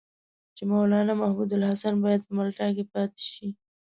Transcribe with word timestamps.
چې 0.55 0.63
مولنا 0.69 1.13
محمودالحسن 1.21 1.93
باید 2.03 2.21
په 2.27 2.31
مالټا 2.37 2.67
کې 2.75 2.83
پاتې 2.93 3.23
شي. 3.31 3.47